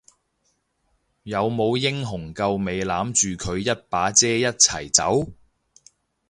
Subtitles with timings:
[1.21, 5.31] 有冇英雄救美攬住佢一把遮一齊走？